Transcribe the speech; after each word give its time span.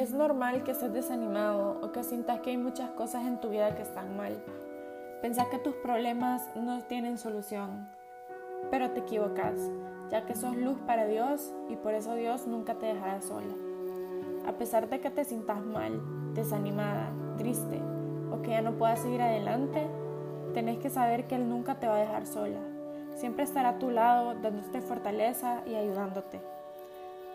Es 0.00 0.14
normal 0.14 0.62
que 0.64 0.70
estés 0.70 0.94
desanimado 0.94 1.78
o 1.82 1.92
que 1.92 2.02
sientas 2.02 2.40
que 2.40 2.48
hay 2.48 2.56
muchas 2.56 2.88
cosas 2.92 3.26
en 3.26 3.38
tu 3.38 3.50
vida 3.50 3.74
que 3.74 3.82
están 3.82 4.16
mal. 4.16 4.42
Pensás 5.20 5.48
que 5.48 5.58
tus 5.58 5.74
problemas 5.74 6.42
no 6.56 6.80
tienen 6.84 7.18
solución, 7.18 7.86
pero 8.70 8.92
te 8.92 9.00
equivocas, 9.00 9.60
ya 10.08 10.24
que 10.24 10.34
sos 10.34 10.56
luz 10.56 10.78
para 10.86 11.04
Dios 11.04 11.52
y 11.68 11.76
por 11.76 11.92
eso 11.92 12.14
Dios 12.14 12.46
nunca 12.46 12.76
te 12.76 12.86
dejará 12.86 13.20
sola. 13.20 13.52
A 14.46 14.52
pesar 14.52 14.88
de 14.88 15.00
que 15.00 15.10
te 15.10 15.26
sientas 15.26 15.62
mal, 15.62 16.00
desanimada, 16.32 17.12
triste 17.36 17.78
o 18.32 18.40
que 18.40 18.52
ya 18.52 18.62
no 18.62 18.78
puedas 18.78 19.00
seguir 19.00 19.20
adelante, 19.20 19.86
tenés 20.54 20.78
que 20.78 20.88
saber 20.88 21.26
que 21.26 21.34
Él 21.34 21.46
nunca 21.46 21.78
te 21.78 21.86
va 21.86 21.96
a 21.96 22.00
dejar 22.00 22.26
sola. 22.26 22.60
Siempre 23.16 23.44
estará 23.44 23.68
a 23.68 23.78
tu 23.78 23.90
lado, 23.90 24.32
dándote 24.40 24.80
fortaleza 24.80 25.60
y 25.66 25.74
ayudándote. 25.74 26.40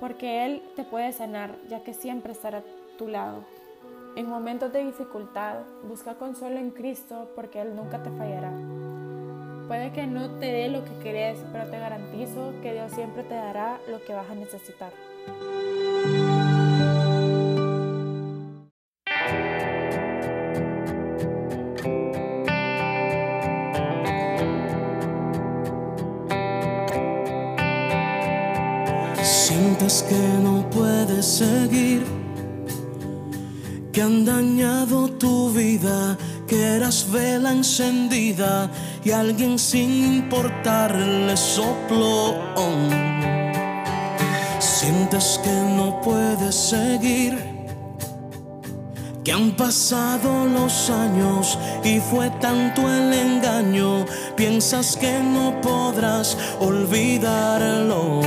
Porque 0.00 0.44
Él 0.44 0.62
te 0.76 0.84
puede 0.84 1.12
sanar, 1.12 1.56
ya 1.68 1.82
que 1.82 1.94
siempre 1.94 2.32
estará 2.32 2.58
a 2.58 2.64
tu 2.98 3.08
lado. 3.08 3.44
En 4.16 4.28
momentos 4.28 4.72
de 4.72 4.84
dificultad, 4.84 5.56
busca 5.88 6.14
consuelo 6.14 6.58
en 6.58 6.70
Cristo 6.70 7.30
porque 7.34 7.60
Él 7.60 7.74
nunca 7.74 8.02
te 8.02 8.10
fallará. 8.10 8.52
Puede 9.66 9.92
que 9.92 10.06
no 10.06 10.38
te 10.38 10.46
dé 10.46 10.68
lo 10.68 10.84
que 10.84 10.96
querés, 11.02 11.38
pero 11.50 11.68
te 11.70 11.78
garantizo 11.78 12.52
que 12.62 12.74
Dios 12.74 12.92
siempre 12.92 13.22
te 13.24 13.34
dará 13.34 13.80
lo 13.88 14.04
que 14.04 14.14
vas 14.14 14.30
a 14.30 14.34
necesitar. 14.34 14.92
Sientes 29.54 30.02
que 30.08 30.18
no 30.42 30.68
puedes 30.68 31.24
seguir, 31.24 32.04
que 33.92 34.02
han 34.02 34.24
dañado 34.24 35.08
tu 35.08 35.52
vida, 35.52 36.18
que 36.48 36.60
eras 36.60 37.08
vela 37.08 37.52
encendida 37.52 38.68
y 39.04 39.12
alguien 39.12 39.56
sin 39.56 40.16
importarle 40.16 41.36
sopló. 41.36 42.34
Sientes 44.58 45.40
que 45.44 45.56
no 45.76 46.00
puedes 46.00 46.56
seguir, 46.56 47.38
que 49.22 49.30
han 49.30 49.52
pasado 49.52 50.46
los 50.46 50.90
años 50.90 51.56
y 51.84 52.00
fue 52.00 52.28
tanto 52.40 52.92
el 52.92 53.12
engaño, 53.12 54.04
piensas 54.34 54.96
que 54.96 55.20
no 55.20 55.60
podrás 55.60 56.36
olvidarlo. 56.58 58.20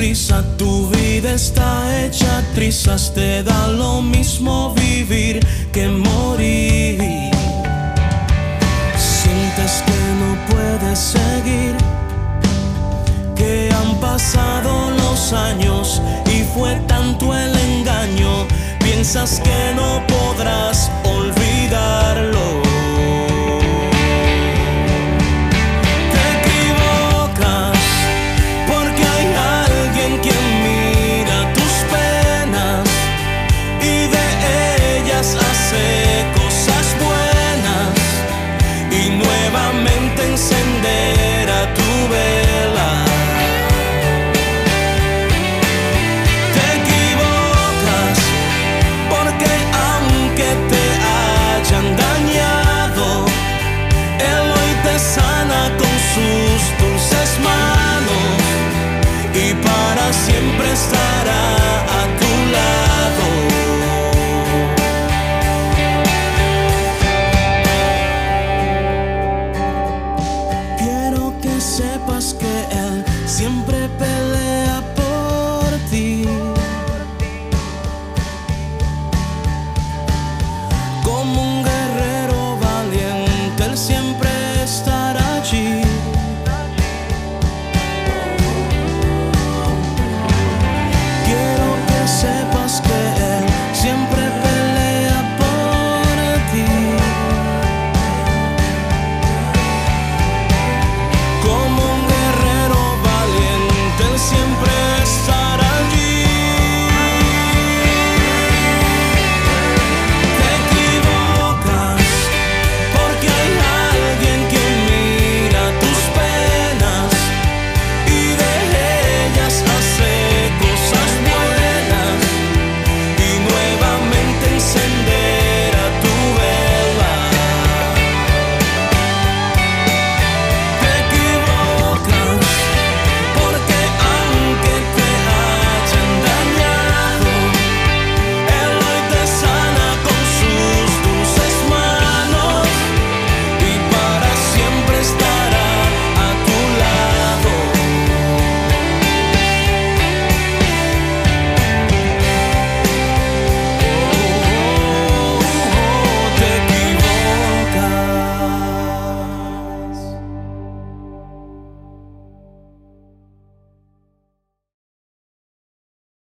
Sonrisa, 0.00 0.42
tu 0.56 0.88
vida 0.88 1.34
está 1.34 2.04
hecha 2.04 2.42
trizas, 2.54 3.12
te 3.12 3.42
da 3.42 3.68
lo 3.68 4.00
mismo 4.00 4.74
vivir 4.74 5.40
que 5.72 5.88
morir. 5.88 7.30
Sientes 8.96 9.82
que 9.84 10.00
no 10.20 10.30
puedes 10.48 10.98
seguir, 10.98 11.76
que 13.36 13.70
han 13.70 14.00
pasado 14.00 14.90
los 14.90 15.34
años 15.34 16.00
y 16.34 16.44
fue 16.54 16.76
tanto 16.86 17.36
el 17.36 17.54
engaño, 17.58 18.46
piensas 18.78 19.38
que 19.40 19.74
no 19.74 20.02
podrás 20.06 20.90
olvidarlo. 21.04 21.19